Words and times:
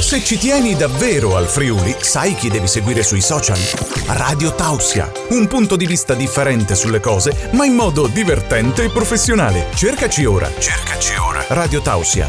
Se 0.00 0.24
ci 0.24 0.38
tieni 0.38 0.74
davvero 0.74 1.36
al 1.36 1.46
Friuli, 1.46 1.94
sai 2.00 2.34
chi 2.34 2.48
devi 2.48 2.66
seguire 2.66 3.02
sui 3.02 3.20
social? 3.20 3.58
Radio 4.06 4.54
Tausia, 4.54 5.12
un 5.30 5.46
punto 5.46 5.76
di 5.76 5.86
vista 5.86 6.14
differente 6.14 6.74
sulle 6.74 7.00
cose, 7.00 7.50
ma 7.52 7.64
in 7.66 7.74
modo 7.74 8.06
divertente 8.08 8.84
e 8.84 8.90
professionale. 8.90 9.66
Cercaci 9.74 10.24
ora. 10.24 10.50
Cercaci 10.58 11.14
ora. 11.16 11.44
Radio 11.48 11.80
Tausia, 11.82 12.28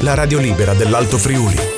la 0.00 0.14
radio 0.14 0.38
libera 0.38 0.72
dell'Alto 0.72 1.18
Friuli. 1.18 1.73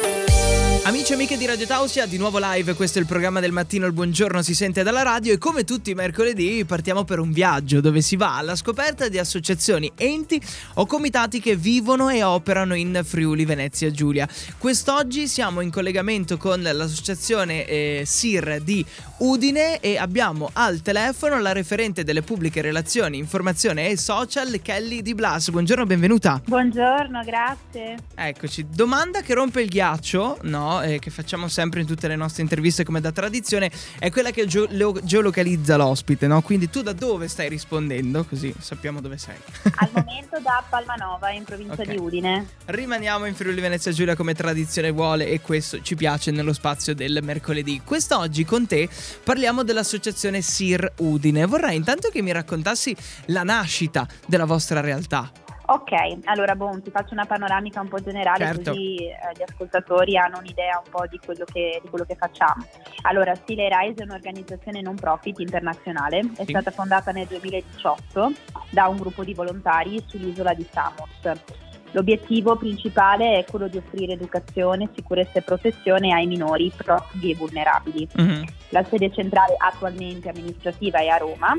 Amici 0.87 1.11
e 1.11 1.15
amiche 1.17 1.37
di 1.37 1.47
Radio 1.47 1.67
Tausia, 1.67 2.07
di 2.07 2.17
nuovo 2.17 2.39
live, 2.41 2.75
questo 2.75 2.99
è 2.99 3.01
il 3.01 3.09
programma 3.09 3.41
del 3.41 3.51
mattino, 3.51 3.87
il 3.87 3.93
buongiorno 3.93 4.41
si 4.41 4.55
sente 4.55 4.85
dalla 4.85 5.03
radio 5.03 5.33
e 5.33 5.37
come 5.37 5.65
tutti 5.65 5.91
i 5.91 5.95
mercoledì 5.95 6.65
partiamo 6.65 7.03
per 7.03 7.19
un 7.19 7.33
viaggio 7.33 7.81
dove 7.81 8.01
si 8.01 8.15
va 8.15 8.37
alla 8.37 8.55
scoperta 8.55 9.09
di 9.09 9.19
associazioni, 9.19 9.91
enti 9.97 10.41
o 10.75 10.87
comitati 10.87 11.41
che 11.41 11.57
vivono 11.57 12.09
e 12.09 12.23
operano 12.23 12.77
in 12.77 13.01
Friuli 13.03 13.45
Venezia 13.45 13.91
Giulia. 13.91 14.29
Quest'oggi 14.59 15.27
siamo 15.27 15.61
in 15.61 15.73
collegamento 15.73 16.37
con 16.37 16.63
l'associazione 16.63 17.67
eh, 17.67 18.03
SIR 18.07 18.61
di 18.63 18.87
Udine 19.19 19.81
e 19.81 19.99
abbiamo 19.99 20.51
al 20.53 20.83
telefono 20.83 21.41
la 21.41 21.51
referente 21.51 22.05
delle 22.05 22.23
pubbliche 22.23 22.61
relazioni, 22.61 23.19
informazione 23.19 23.89
e 23.89 23.97
social 23.97 24.61
Kelly 24.63 25.03
Di 25.03 25.17
Blas. 25.17 25.51
Buongiorno, 25.51 25.85
benvenuta. 25.85 26.41
Buongiorno, 26.47 27.25
grazie. 27.25 27.97
Eccoci, 28.15 28.67
domanda 28.73 29.23
che 29.23 29.35
rompe 29.35 29.63
il 29.63 29.69
ghiaccio, 29.69 30.39
no? 30.43 30.75
Eh, 30.83 30.99
che 30.99 31.11
facciamo 31.11 31.49
sempre 31.49 31.81
in 31.81 31.87
tutte 31.87 32.09
le 32.09 32.17
nostre 32.17 32.43
interviste 32.43 32.85
come 32.85 33.01
da 33.01 33.13
tradizione 33.13 33.71
è 33.99 34.11
quella 34.11 34.31
che 34.31 34.47
geo- 34.47 34.69
geolocalizza 35.03 35.77
l'ospite, 35.77 36.27
no? 36.27 36.43
Quindi 36.43 36.71
tu 36.71 36.83
da 36.83 36.93
dove 36.93 37.29
stai 37.29 37.49
rispondendo? 37.49 38.25
Così 38.25 38.55
sappiamo 38.59 39.01
dove 39.01 39.19
sei. 39.19 39.37
Al 39.77 39.91
momento 39.95 40.39
da 40.41 40.63
Palmanova, 40.69 41.31
in 41.31 41.45
provincia 41.45 41.83
okay. 41.83 41.87
di 41.87 41.97
Udine. 41.97 42.47
Rimaniamo 42.67 43.27
in 43.27 43.35
Friuli 43.35 43.61
Venezia 43.61 43.93
Giulia 43.93 44.17
come 44.17 44.35
tradizione 44.35 44.91
vuole 44.91 45.29
e 45.29 45.41
questo 45.41 45.81
ci 45.83 45.95
piace 45.95 46.31
nello 46.31 46.53
spazio 46.53 46.95
del 46.95 47.21
mercoledì. 47.23 47.81
Quest'oggi 47.85 48.45
con 48.45 48.67
te 48.67 48.89
parliamo 49.23 49.63
dell'associazione 49.63 50.41
SIR 50.41 50.93
Udine. 50.99 51.47
Vorrei 51.47 51.77
intanto 51.77 52.09
che 52.11 52.23
mi 52.23 52.33
raccontassi 52.33 52.95
la 53.27 53.43
nascita 53.43 54.07
della 54.27 54.45
vostra 54.45 54.81
realtà. 54.81 55.31
Ok, 55.69 55.91
allora 56.25 56.55
bon, 56.55 56.81
ti 56.81 56.91
faccio 56.91 57.13
una 57.13 57.25
panoramica 57.25 57.81
un 57.81 57.89
po' 57.89 58.01
generale 58.01 58.45
certo. 58.45 58.71
così 58.71 58.99
eh, 58.99 59.17
gli 59.37 59.43
ascoltatori 59.43 60.17
hanno 60.17 60.39
un'idea 60.39 60.81
un 60.85 60.91
po' 60.91 61.07
di 61.09 61.19
quello 61.25 61.45
che, 61.45 61.81
di 61.83 61.89
quello 61.89 62.05
che 62.05 62.15
facciamo. 62.15 62.65
Allora, 63.03 63.35
Stile 63.35 63.69
Rise 63.69 64.03
è 64.03 64.05
un'organizzazione 64.05 64.81
non 64.81 64.95
profit 64.95 65.41
internazionale, 65.41 66.21
è 66.37 66.45
sì. 66.45 66.51
stata 66.51 66.71
fondata 66.71 67.11
nel 67.11 67.27
2018 67.27 68.33
da 68.71 68.87
un 68.87 68.97
gruppo 68.97 69.25
di 69.25 69.35
volontari 69.35 70.01
sull'isola 70.07 70.55
di 70.55 70.67
Samos. 70.71 71.66
L'obiettivo 71.93 72.57
principale 72.57 73.39
è 73.39 73.45
quello 73.45 73.69
di 73.69 73.79
offrire 73.79 74.13
educazione, 74.13 74.91
sicurezza 74.95 75.39
e 75.39 75.43
protezione 75.43 76.13
ai 76.13 76.27
minori 76.27 76.71
profughi 76.77 77.31
e 77.31 77.35
vulnerabili. 77.35 78.09
Mm-hmm. 78.21 78.43
La 78.71 78.85
sede 78.85 79.13
centrale 79.13 79.55
attualmente 79.57 80.29
amministrativa 80.29 80.99
è 80.99 81.07
a 81.07 81.17
Roma, 81.17 81.55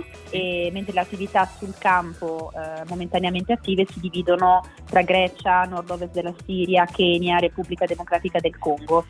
mentre 0.72 0.94
le 0.94 1.00
attività 1.00 1.50
sul 1.58 1.74
campo 1.80 2.52
eh, 2.54 2.84
momentaneamente 2.88 3.54
attive 3.54 3.86
si 3.90 4.00
dividono 4.00 4.64
tra 4.86 5.02
Grecia, 5.02 5.64
nord-ovest 5.64 6.14
della 6.14 6.34
Siria, 6.46 6.86
Kenya, 6.86 7.40
Repubblica 7.40 7.86
Democratica 7.86 8.40
del 8.40 8.58
Congo 8.60 9.06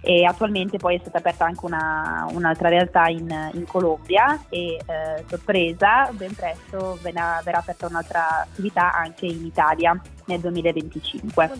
e 0.00 0.24
attualmente 0.24 0.78
poi 0.78 0.96
è 0.96 0.98
stata 1.00 1.18
aperta 1.18 1.44
anche 1.44 1.64
una, 1.64 2.26
un'altra 2.30 2.68
realtà 2.68 3.08
in, 3.08 3.28
in 3.54 3.66
Colombia 3.66 4.44
e 4.48 4.74
eh, 4.74 5.24
sorpresa 5.28 6.08
ben 6.12 6.34
presto 6.34 6.98
verrà, 7.02 7.40
verrà, 7.44 7.58
aperta 7.58 7.86
un'altra 7.86 8.42
attività 8.42 8.92
anche 8.92 9.26
in 9.26 9.44
Italia 9.44 10.00
nel 10.26 10.40
2025. 10.40 11.50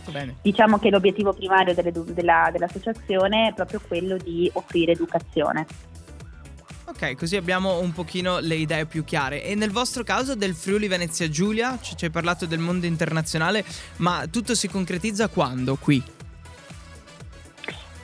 Diciamo 0.41 0.79
che 0.79 0.91
l'obiettivo 0.91 1.33
primario 1.33 1.75
delle, 1.75 1.93
della, 1.93 2.49
dell'associazione 2.53 3.49
è 3.49 3.55
proprio 3.55 3.81
quello 3.87 4.17
di 4.17 4.49
offrire 4.55 4.93
educazione. 4.93 5.67
Ok, 6.85 7.17
così 7.17 7.37
abbiamo 7.37 7.81
un 7.81 7.93
pochino 7.93 8.39
le 8.39 8.55
idee 8.55 8.87
più 8.87 9.05
chiare. 9.05 9.43
E 9.43 9.55
nel 9.55 9.71
vostro 9.71 10.05
caso 10.05 10.35
del 10.35 10.55
Friuli 10.55 10.89
Venezia 10.89 11.29
Giulia, 11.29 11.79
ci 11.81 12.03
hai 12.03 12.11
parlato 12.11 12.47
del 12.47 12.61
mondo 12.61 12.87
internazionale, 12.87 13.63
ma 13.97 14.27
tutto 14.31 14.55
si 14.55 14.69
concretizza 14.69 15.29
quando 15.29 15.77
qui? 15.77 16.03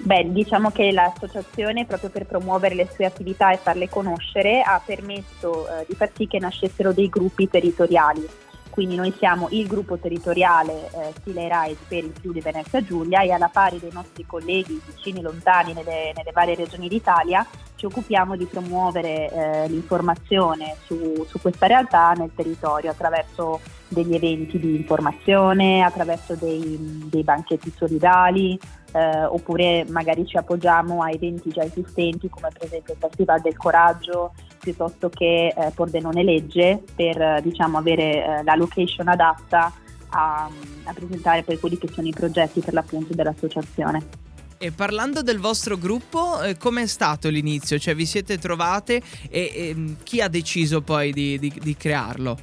Beh, 0.05 0.33
diciamo 0.33 0.71
che 0.71 0.93
l'associazione, 0.93 1.87
proprio 1.87 2.11
per 2.11 2.27
promuovere 2.27 2.75
le 2.75 2.91
sue 2.93 3.07
attività 3.07 3.53
e 3.53 3.57
farle 3.57 3.89
conoscere, 3.89 4.61
ha 4.61 4.79
permesso 4.85 5.67
eh, 5.67 5.87
di 5.89 5.95
far 5.95 6.11
sì 6.15 6.27
che 6.27 6.39
nascessero 6.39 6.93
dei 6.93 7.09
gruppi 7.09 7.49
territoriali. 7.49 8.29
Quindi 8.75 8.97
noi 8.97 9.15
siamo 9.17 9.47
il 9.53 9.69
gruppo 9.69 9.99
territoriale 9.99 10.91
eh, 10.91 11.13
Stile 11.21 11.49
Rise 11.49 11.79
per 11.87 12.03
il 12.03 12.13
Friuli 12.13 12.41
Venezia 12.41 12.83
Giulia 12.83 13.21
e 13.21 13.31
alla 13.31 13.47
pari 13.47 13.79
dei 13.79 13.93
nostri 13.93 14.27
colleghi 14.27 14.83
vicini 14.85 15.21
e 15.21 15.23
lontani 15.23 15.73
nelle, 15.73 16.13
nelle, 16.13 16.33
varie 16.33 16.57
regioni 16.57 16.89
d'Italia 16.89 17.47
ci 17.77 17.87
occupiamo 17.87 18.35
di 18.35 18.47
promuovere 18.47 19.31
eh, 19.31 19.69
l'informazione 19.69 20.75
su, 20.87 21.25
su 21.29 21.41
questa 21.41 21.69
realtà 21.69 22.15
nel 22.17 22.33
territorio 22.35 22.91
attraverso 22.91 23.61
degli 23.87 24.13
eventi 24.13 24.59
di 24.59 24.75
informazione, 24.75 25.83
attraverso 25.83 26.35
dei, 26.35 27.07
dei 27.09 27.23
banchetti 27.23 27.73
solidali, 27.77 28.59
eh, 28.91 29.25
oppure 29.25 29.85
magari 29.89 30.27
ci 30.27 30.37
appoggiamo 30.37 31.01
a 31.01 31.11
eventi 31.11 31.51
già 31.51 31.63
esistenti 31.63 32.29
come 32.29 32.49
per 32.53 32.65
esempio 32.65 32.95
il 32.95 32.99
Festival 33.01 33.41
del 33.41 33.57
Coraggio 33.57 34.33
piuttosto 34.65 35.11
che 35.11 35.55
eh, 35.57 35.71
Pordenone 35.75 36.25
Legge 36.25 36.83
per 36.97 37.43
diciamo, 37.43 37.79
avere 37.79 38.25
eh, 38.25 38.43
la 38.43 38.55
location 38.55 39.09
adatta 39.09 39.73
a, 40.09 40.49
a 40.85 40.93
presentare 40.93 41.43
poi 41.43 41.59
quelli 41.61 41.77
che 41.79 41.89
sono 41.93 42.09
i 42.09 42.13
progetti 42.13 42.61
per 42.61 42.73
l'appunto 42.73 43.15
dell'associazione. 43.15 44.23
E 44.57 44.73
parlando 44.73 45.21
del 45.23 45.39
vostro 45.39 45.77
gruppo, 45.77 46.41
eh, 46.41 46.57
com'è 46.57 46.87
stato 46.87 47.29
l'inizio? 47.29 47.79
Cioè 47.79 47.95
vi 47.95 48.07
siete 48.07 48.39
trovate 48.39 49.03
e, 49.29 49.51
e 49.53 49.97
chi 50.03 50.23
ha 50.23 50.29
deciso 50.29 50.81
poi 50.81 51.13
di, 51.13 51.39
di, 51.39 51.53
di 51.61 51.77
crearlo? 51.77 52.39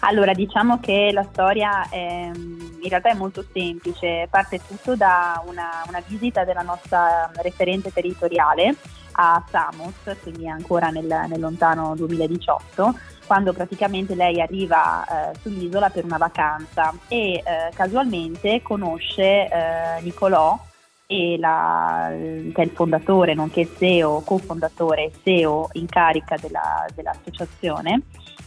Allora, 0.00 0.32
diciamo 0.32 0.78
che 0.78 1.10
la 1.12 1.26
storia 1.32 1.88
è, 1.88 2.30
in 2.30 2.88
realtà 2.88 3.10
è 3.10 3.14
molto 3.14 3.44
semplice, 3.52 4.28
parte 4.30 4.60
tutto 4.64 4.94
da 4.94 5.42
una, 5.46 5.82
una 5.88 6.00
visita 6.06 6.44
della 6.44 6.62
nostra 6.62 7.28
referente 7.42 7.92
territoriale 7.92 8.76
a 9.16 9.42
Samos, 9.50 9.94
quindi 10.22 10.46
ancora 10.48 10.90
nel, 10.90 11.06
nel 11.28 11.40
lontano 11.40 11.94
2018, 11.96 12.94
quando 13.26 13.52
praticamente 13.52 14.14
lei 14.14 14.40
arriva 14.40 15.04
eh, 15.04 15.38
sull'isola 15.40 15.90
per 15.90 16.04
una 16.04 16.18
vacanza 16.18 16.92
e 17.08 17.34
eh, 17.34 17.42
casualmente 17.74 18.62
conosce 18.62 19.48
eh, 19.48 20.00
Nicolò, 20.02 20.58
la, 21.38 22.08
che 22.10 22.62
è 22.62 22.64
il 22.64 22.70
fondatore, 22.70 23.34
nonché 23.34 23.68
CEO, 23.76 24.22
cofondatore 24.24 25.04
e 25.04 25.12
CEO 25.22 25.68
in 25.72 25.86
carica 25.86 26.36
della, 26.36 26.84
dell'associazione 26.94 28.02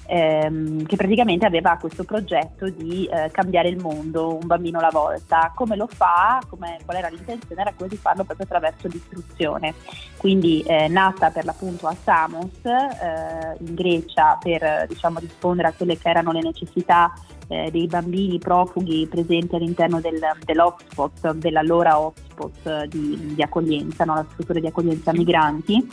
ehm, 0.09 0.85
che 0.85 0.95
praticamente 0.95 1.45
aveva 1.45 1.77
questo 1.77 2.03
progetto 2.03 2.67
di 2.69 3.05
eh, 3.05 3.29
cambiare 3.31 3.69
il 3.69 3.77
mondo 3.77 4.35
un 4.35 4.45
bambino 4.45 4.79
alla 4.79 4.89
volta. 4.91 5.51
Come 5.55 5.75
lo 5.75 5.87
fa? 5.87 6.41
Come, 6.49 6.79
qual 6.83 6.97
era 6.97 7.09
l'intenzione? 7.09 7.61
Era 7.61 7.73
quella 7.73 7.91
di 7.91 7.97
farlo 7.97 8.23
proprio 8.23 8.45
attraverso 8.45 8.87
l'istruzione. 8.87 9.75
Quindi 10.17 10.61
eh, 10.61 10.87
nata 10.87 11.29
per 11.29 11.45
l'appunto 11.45 11.87
a 11.87 11.95
Samos 12.03 12.65
eh, 12.65 13.55
in 13.59 13.75
Grecia 13.75 14.37
per 14.41 14.85
diciamo, 14.87 15.19
rispondere 15.19 15.69
a 15.69 15.73
quelle 15.73 15.97
che 15.97 16.09
erano 16.09 16.31
le 16.31 16.41
necessità 16.41 17.13
eh, 17.49 17.69
dei 17.71 17.87
bambini 17.87 18.37
profughi 18.37 19.07
presenti 19.07 19.55
all'interno 19.55 19.99
del, 19.99 20.19
dell'hotspot, 20.45 21.33
dell'allora 21.33 21.99
hotspot 21.99 22.85
di, 22.85 23.33
di 23.33 23.41
accoglienza, 23.41 24.05
no? 24.05 24.13
la 24.13 24.25
struttura 24.31 24.59
di 24.59 24.67
accoglienza 24.67 25.11
migranti, 25.11 25.89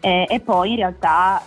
eh, 0.00 0.26
e 0.28 0.40
poi 0.40 0.70
in 0.70 0.76
realtà 0.76 1.42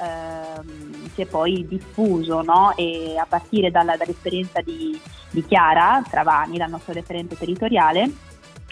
ehm, 0.60 1.10
si 1.14 1.22
è 1.22 1.26
poi 1.26 1.66
diffuso 1.66 2.42
no? 2.42 2.74
e 2.76 3.16
a 3.18 3.26
partire 3.26 3.72
dalla, 3.72 3.96
dall'esperienza 3.96 4.62
di, 4.62 5.00
di 5.32 5.46
Chiara 5.46 6.04
Travani, 6.08 6.58
la 6.58 6.68
nostra 6.68 6.94
referente 6.94 7.38
territoriale, 7.38 8.12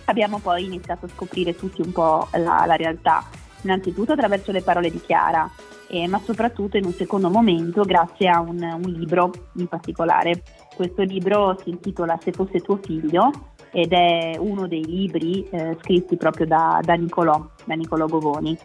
abbiamo 0.05 0.39
poi 0.39 0.65
iniziato 0.65 1.05
a 1.05 1.09
scoprire 1.09 1.55
tutti 1.55 1.81
un 1.81 1.93
po' 1.93 2.27
la, 2.33 2.65
la 2.65 2.75
realtà, 2.75 3.23
innanzitutto 3.61 4.11
attraverso 4.11 4.51
le 4.51 4.61
parole 4.61 4.91
di 4.91 4.99
Chiara, 4.99 5.49
eh, 5.91 6.07
ma 6.07 6.19
soprattutto 6.23 6.77
in 6.77 6.85
un 6.85 6.93
secondo 6.93 7.29
momento 7.29 7.83
grazie 7.83 8.29
a 8.29 8.39
un, 8.39 8.61
un, 8.61 8.91
libro 8.91 9.31
in 9.55 9.67
particolare. 9.67 10.41
Questo 10.73 11.01
libro 11.03 11.57
si 11.61 11.69
intitola 11.69 12.17
Se 12.23 12.31
fosse 12.31 12.61
tuo 12.61 12.79
figlio 12.81 13.29
ed 13.71 13.91
è 13.91 14.37
uno 14.39 14.67
dei 14.67 14.85
libri 14.85 15.45
eh, 15.49 15.77
scritti 15.81 16.15
proprio 16.15 16.45
da, 16.45 16.79
da, 16.81 16.93
Nicolò, 16.93 17.45
da 17.65 17.75
Nicolò 17.75 18.05
Govoni. 18.05 18.57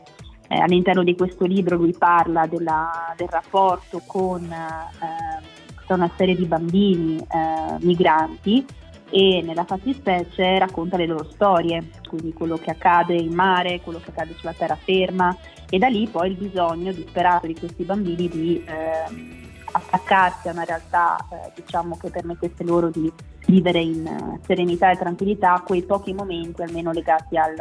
Eh, 0.49 0.57
all'interno 0.57 1.03
di 1.03 1.17
questo 1.17 1.45
libro 1.47 1.77
lui 1.77 1.93
parla 1.99 2.47
della, 2.47 3.13
del 3.17 3.29
rapporto 3.29 4.01
con 4.07 4.45
eh, 4.45 5.93
una 5.93 6.11
serie 6.17 6.37
di 6.37 6.45
bambini 6.45 7.19
eh, 7.19 7.77
migranti 7.81 8.65
e 9.11 9.43
nella 9.43 9.65
fattispecie 9.65 10.59
racconta 10.59 10.97
le 10.97 11.07
loro 11.07 11.29
storie, 11.31 11.91
quindi 12.09 12.33
quello 12.33 12.57
che 12.57 12.71
accade 12.71 13.15
in 13.15 13.35
mare, 13.35 13.81
quello 13.81 14.01
che 14.01 14.11
accade 14.11 14.35
sulla 14.37 14.53
terraferma 14.53 15.37
e 15.69 15.79
da 15.79 15.89
lì 15.89 16.07
poi 16.09 16.31
il 16.31 16.37
bisogno 16.37 16.93
disperato 16.93 17.47
di 17.47 17.55
questi 17.55 17.85
bambini 17.85 18.29
di 18.29 18.65
ehm, 18.67 19.45
attaccarsi 19.73 20.49
a 20.49 20.53
una 20.53 20.65
realtà 20.65 21.17
eh, 21.31 21.53
diciamo, 21.55 21.97
che 21.97 22.11
permettesse 22.11 22.65
loro 22.65 22.89
di 22.89 23.13
vivere 23.47 23.81
in 23.81 24.07
uh, 24.07 24.41
serenità 24.45 24.91
e 24.91 24.97
tranquillità 24.97 25.63
quei 25.65 25.83
pochi 25.83 26.13
momenti 26.13 26.63
almeno 26.63 26.93
legati 26.93 27.37
al, 27.37 27.55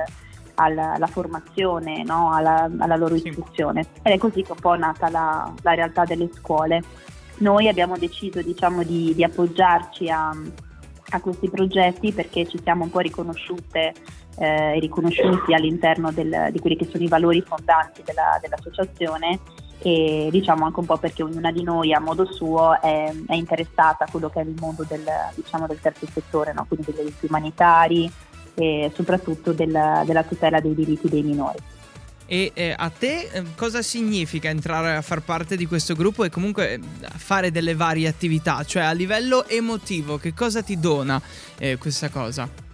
alla, 0.56 0.94
alla 0.94 1.08
formazione, 1.08 2.04
no? 2.04 2.32
alla, 2.32 2.70
alla, 2.78 2.96
loro 2.96 3.16
istruzione. 3.16 3.86
Ed 4.02 4.14
è 4.14 4.18
così 4.18 4.42
che 4.44 4.52
un 4.52 4.60
po' 4.60 4.76
è 4.76 4.78
nata 4.78 5.10
la, 5.10 5.52
la 5.62 5.74
realtà 5.74 6.04
delle 6.06 6.30
scuole. 6.34 6.82
Noi 7.38 7.68
abbiamo 7.68 7.98
deciso 7.98 8.42
diciamo, 8.42 8.84
di, 8.84 9.14
di, 9.14 9.24
appoggiarci 9.24 10.10
a, 10.10 10.32
a, 11.16 11.22
questi 11.22 11.50
progetti 11.50 12.12
perché 12.12 12.48
ci 12.48 12.60
siamo 12.62 12.84
un 12.84 12.90
po' 12.90 13.00
riconosciute 13.00 13.94
eh, 14.38 14.80
riconosciuti 14.80 15.54
all'interno 15.54 16.12
del, 16.12 16.50
di 16.52 16.60
quelli 16.60 16.76
che 16.76 16.88
sono 16.90 17.04
i 17.04 17.08
valori 17.08 17.42
fondanti 17.42 18.04
della, 18.04 18.38
dell'associazione 18.42 19.40
e 19.80 20.30
diciamo 20.32 20.66
anche 20.66 20.80
un 20.80 20.86
po' 20.86 20.98
perché 20.98 21.24
ognuna 21.24 21.52
di 21.52 21.64
noi 21.64 21.94
a 21.94 22.00
modo 22.00 22.26
suo 22.26 22.80
è, 22.82 23.14
è 23.28 23.36
interessata 23.36 24.06
a 24.06 24.08
quello 24.10 24.30
che 24.30 24.42
è 24.42 24.44
il 24.44 24.56
mondo 24.60 24.84
del, 24.88 25.06
diciamo, 25.36 25.68
del 25.68 25.80
terzo 25.80 26.08
settore, 26.12 26.54
no? 26.54 26.66
quindi 26.68 26.88
degli 26.88 27.00
aiuti 27.00 27.26
umanitari 27.28 28.12
e 28.56 28.92
soprattutto 28.94 29.52
del, 29.52 30.02
della 30.06 30.24
tutela 30.24 30.60
dei 30.60 30.74
diritti 30.74 31.10
dei 31.10 31.24
minori. 31.24 31.58
E 32.28 32.52
eh, 32.54 32.74
a 32.76 32.90
te 32.90 33.30
eh, 33.32 33.44
cosa 33.56 33.82
significa 33.82 34.50
entrare 34.50 34.96
a 34.96 35.02
far 35.02 35.22
parte 35.22 35.56
di 35.56 35.68
questo 35.68 35.96
gruppo 35.96 36.24
e 36.24 36.30
comunque 36.30 36.74
eh, 36.74 36.80
fare 37.16 37.52
delle 37.52 37.76
varie 37.76 38.08
attività? 38.08 38.64
Cioè 38.64 38.84
a 38.84 38.92
livello 38.92 39.48
emotivo, 39.48 40.18
che 40.18 40.34
cosa 40.34 40.64
ti 40.64 40.80
dona 40.80 41.22
eh, 41.58 41.78
questa 41.78 42.10
cosa? 42.10 42.65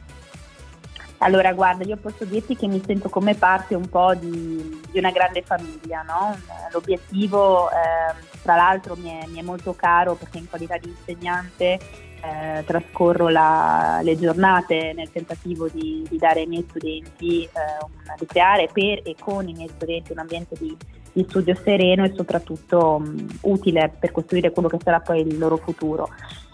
Allora, 1.23 1.53
guarda, 1.53 1.83
io 1.83 1.97
posso 1.97 2.25
dirti 2.25 2.55
che 2.55 2.67
mi 2.67 2.81
sento 2.83 3.07
come 3.07 3.35
parte 3.35 3.75
un 3.75 3.87
po' 3.87 4.15
di, 4.15 4.81
di 4.91 4.97
una 4.97 5.11
grande 5.11 5.43
famiglia, 5.43 6.01
no? 6.01 6.35
L'obiettivo, 6.71 7.69
eh, 7.69 8.15
tra 8.41 8.55
l'altro, 8.55 8.95
mi 8.95 9.09
è, 9.09 9.27
mi 9.27 9.37
è, 9.37 9.43
molto 9.43 9.73
caro 9.75 10.15
perché 10.15 10.39
in 10.39 10.49
qualità 10.49 10.77
di 10.77 10.89
insegnante 10.89 11.79
eh, 12.21 12.63
trascorro 12.65 13.29
la, 13.29 13.99
le 14.01 14.17
giornate 14.17 14.93
nel 14.95 15.11
tentativo 15.11 15.67
di, 15.67 16.03
di, 16.09 16.17
dare 16.17 16.39
ai 16.39 16.47
miei 16.47 16.65
studenti, 16.67 17.43
eh, 17.43 17.49
un, 17.83 18.15
di 18.17 18.25
creare 18.25 18.67
per 18.73 19.01
e 19.03 19.15
con 19.19 19.47
i 19.47 19.53
miei 19.53 19.69
studenti 19.75 20.13
un 20.13 20.19
ambiente 20.19 20.55
di, 20.57 20.75
di 21.11 21.23
studio 21.29 21.53
sereno 21.53 22.03
e 22.03 22.13
soprattutto 22.15 22.95
um, 22.95 23.27
utile 23.41 23.93
per 23.99 24.11
costruire 24.11 24.51
quello 24.51 24.69
che 24.69 24.79
sarà 24.83 24.99
poi 24.99 25.21
il 25.21 25.37
loro 25.37 25.57
futuro. 25.57 26.09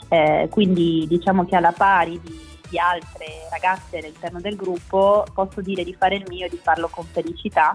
Eh, 0.10 0.48
quindi 0.50 1.06
diciamo 1.08 1.46
che 1.46 1.56
alla 1.56 1.74
pari 1.74 2.20
di 2.22 2.48
di 2.70 2.80
altre 2.80 3.48
ragazze 3.52 3.98
all'interno 3.98 4.40
del 4.40 4.56
gruppo, 4.56 5.26
posso 5.34 5.62
dire 5.62 5.84
di 5.84 5.94
fare 5.94 6.16
il 6.16 6.26
mio 6.28 6.46
e 6.46 6.50
di 6.50 6.60
farlo 6.62 6.88
con 6.90 7.06
felicità, 7.06 7.74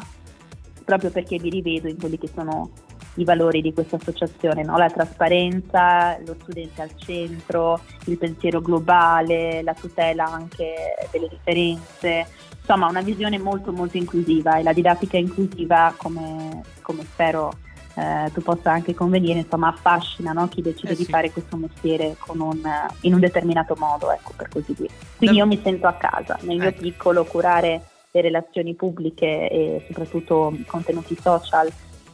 proprio 0.84 1.10
perché 1.10 1.38
mi 1.40 1.50
rivedo 1.50 1.88
in 1.88 1.98
quelli 1.98 2.18
che 2.18 2.28
sono 2.32 2.70
i 3.16 3.24
valori 3.24 3.60
di 3.60 3.72
questa 3.72 3.96
associazione, 3.96 4.62
no? 4.62 4.76
la 4.78 4.88
trasparenza, 4.88 6.18
lo 6.24 6.34
studente 6.40 6.80
al 6.80 6.96
centro, 6.96 7.80
il 8.06 8.16
pensiero 8.16 8.60
globale, 8.60 9.62
la 9.62 9.74
tutela 9.74 10.24
anche 10.24 10.94
delle 11.10 11.28
differenze, 11.28 12.26
insomma 12.58 12.88
una 12.88 13.02
visione 13.02 13.38
molto 13.38 13.72
molto 13.72 13.96
inclusiva 13.96 14.56
e 14.56 14.62
la 14.62 14.72
didattica 14.72 15.18
inclusiva 15.18 15.92
come, 15.96 16.62
come 16.80 17.02
spero 17.02 17.52
eh, 17.94 18.30
tu 18.32 18.42
possa 18.42 18.70
anche 18.70 18.94
convenire, 18.94 19.40
insomma 19.40 19.68
affascina 19.68 20.32
no? 20.32 20.48
chi 20.48 20.62
decide 20.62 20.92
eh 20.92 20.96
sì. 20.96 21.04
di 21.04 21.10
fare 21.10 21.30
questo 21.30 21.56
mestiere 21.56 22.16
un, 22.28 22.60
in 23.00 23.14
un 23.14 23.20
determinato 23.20 23.74
modo, 23.78 24.10
ecco 24.10 24.32
per 24.36 24.48
così 24.48 24.74
dire. 24.76 24.92
Quindi 25.16 25.36
io 25.36 25.46
mi 25.46 25.60
sento 25.62 25.86
a 25.86 25.92
casa, 25.94 26.38
nel 26.42 26.58
mio 26.58 26.68
ecco. 26.68 26.80
piccolo 26.80 27.24
curare 27.24 27.82
le 28.10 28.20
relazioni 28.20 28.74
pubbliche 28.74 29.48
e 29.48 29.84
soprattutto 29.86 30.56
contenuti 30.66 31.16
social 31.20 31.70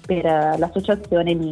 per 0.07 0.25
uh, 0.25 0.59
l'associazione 0.59 1.35
mi, 1.35 1.51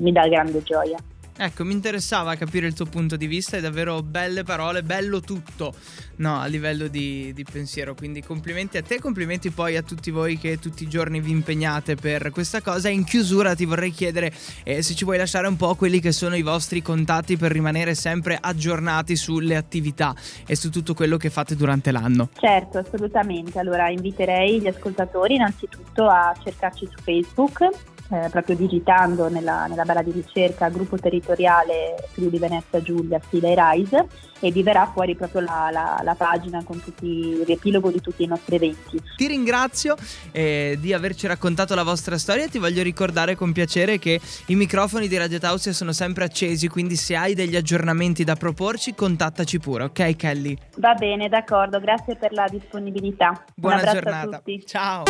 mi 0.00 0.12
dà 0.12 0.26
grande 0.26 0.62
gioia. 0.62 0.98
Ecco, 1.34 1.64
mi 1.64 1.72
interessava 1.72 2.34
capire 2.34 2.66
il 2.66 2.74
tuo 2.74 2.84
punto 2.84 3.16
di 3.16 3.26
vista, 3.26 3.56
è 3.56 3.60
davvero 3.60 4.02
belle 4.02 4.42
parole, 4.42 4.82
bello 4.82 5.20
tutto, 5.20 5.72
no, 6.16 6.38
a 6.38 6.44
livello 6.44 6.88
di, 6.88 7.32
di, 7.32 7.44
pensiero. 7.50 7.94
Quindi 7.94 8.22
complimenti 8.22 8.76
a 8.76 8.82
te, 8.82 9.00
complimenti 9.00 9.50
poi 9.50 9.76
a 9.76 9.82
tutti 9.82 10.10
voi 10.10 10.36
che 10.36 10.58
tutti 10.58 10.82
i 10.84 10.88
giorni 10.88 11.20
vi 11.20 11.30
impegnate 11.30 11.94
per 11.94 12.30
questa 12.30 12.60
cosa. 12.60 12.90
In 12.90 13.04
chiusura 13.04 13.54
ti 13.54 13.64
vorrei 13.64 13.90
chiedere 13.90 14.30
eh, 14.62 14.82
se 14.82 14.94
ci 14.94 15.04
vuoi 15.04 15.16
lasciare 15.16 15.46
un 15.46 15.56
po' 15.56 15.74
quelli 15.74 16.00
che 16.00 16.12
sono 16.12 16.36
i 16.36 16.42
vostri 16.42 16.82
contatti 16.82 17.38
per 17.38 17.50
rimanere 17.50 17.94
sempre 17.94 18.38
aggiornati 18.38 19.16
sulle 19.16 19.56
attività 19.56 20.14
e 20.46 20.54
su 20.54 20.70
tutto 20.70 20.92
quello 20.92 21.16
che 21.16 21.30
fate 21.30 21.56
durante 21.56 21.92
l'anno. 21.92 22.28
Certo, 22.34 22.78
assolutamente. 22.78 23.58
Allora 23.58 23.88
inviterei 23.88 24.60
gli 24.60 24.68
ascoltatori 24.68 25.36
innanzitutto 25.36 26.08
a 26.08 26.34
cercarci 26.42 26.86
su 26.90 27.02
Facebook 27.02 27.91
eh, 28.12 28.28
proprio 28.28 28.56
digitando 28.56 29.28
nella, 29.28 29.66
nella 29.66 29.84
barra 29.84 30.02
di 30.02 30.10
ricerca 30.12 30.68
gruppo 30.68 30.98
territoriale 30.98 31.94
Friuli 32.12 32.38
Venezia 32.38 32.82
Giulia 32.82 33.18
stile 33.24 33.54
Rise 33.56 34.06
e 34.38 34.50
vi 34.50 34.62
verrà 34.62 34.90
fuori 34.92 35.14
proprio 35.14 35.40
la, 35.40 35.70
la, 35.72 36.00
la, 36.02 36.14
pagina 36.14 36.62
con 36.64 36.82
tutti, 36.82 37.06
il 37.06 37.44
riepilogo 37.46 37.90
di 37.90 38.00
tutti 38.00 38.24
i 38.24 38.26
nostri 38.26 38.56
eventi. 38.56 39.00
Ti 39.16 39.26
ringrazio 39.28 39.94
eh, 40.32 40.76
di 40.80 40.92
averci 40.92 41.26
raccontato 41.26 41.74
la 41.74 41.84
vostra 41.84 42.18
storia, 42.18 42.48
ti 42.48 42.58
voglio 42.58 42.82
ricordare 42.82 43.36
con 43.36 43.52
piacere 43.52 43.98
che 43.98 44.20
i 44.46 44.56
microfoni 44.56 45.06
di 45.06 45.16
Radio 45.16 45.38
Tausia 45.38 45.72
sono 45.72 45.92
sempre 45.92 46.24
accesi, 46.24 46.68
quindi 46.68 46.96
se 46.96 47.14
hai 47.14 47.34
degli 47.34 47.54
aggiornamenti 47.54 48.24
da 48.24 48.34
proporci 48.34 48.94
contattaci 48.94 49.58
pure, 49.60 49.84
ok 49.84 50.16
Kelly? 50.16 50.58
Va 50.76 50.94
bene, 50.94 51.28
d'accordo, 51.28 51.78
grazie 51.78 52.16
per 52.16 52.32
la 52.32 52.46
disponibilità. 52.50 53.44
Buona 53.54 53.84
giornata. 53.84 54.36
a 54.36 54.38
tutti. 54.38 54.62
Ciao. 54.66 55.04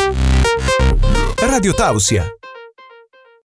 Radio 1.39 1.73
Tausia 1.73 2.23